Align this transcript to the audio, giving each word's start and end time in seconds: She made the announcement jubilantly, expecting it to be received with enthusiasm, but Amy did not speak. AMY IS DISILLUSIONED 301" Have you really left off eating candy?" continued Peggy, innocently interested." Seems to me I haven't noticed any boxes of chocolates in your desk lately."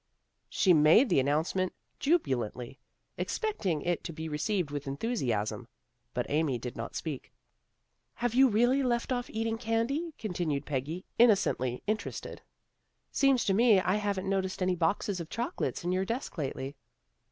She 0.49 0.73
made 0.73 1.09
the 1.09 1.19
announcement 1.19 1.73
jubilantly, 1.99 2.79
expecting 3.19 3.83
it 3.83 4.03
to 4.05 4.11
be 4.11 4.27
received 4.27 4.71
with 4.71 4.87
enthusiasm, 4.87 5.67
but 6.15 6.25
Amy 6.27 6.57
did 6.57 6.75
not 6.75 6.95
speak. 6.95 7.25
AMY 7.25 7.27
IS 8.25 8.31
DISILLUSIONED 8.31 8.51
301" 8.53 8.71
Have 8.73 8.73
you 8.73 8.73
really 8.73 8.83
left 8.89 9.11
off 9.11 9.29
eating 9.29 9.57
candy?" 9.59 10.15
continued 10.27 10.65
Peggy, 10.65 11.05
innocently 11.19 11.83
interested." 11.85 12.41
Seems 13.11 13.45
to 13.45 13.53
me 13.53 13.79
I 13.79 13.97
haven't 13.97 14.27
noticed 14.27 14.63
any 14.63 14.73
boxes 14.75 15.19
of 15.19 15.29
chocolates 15.29 15.83
in 15.83 15.91
your 15.91 16.05
desk 16.05 16.35
lately." 16.35 16.75